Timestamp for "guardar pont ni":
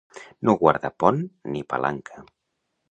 0.63-1.63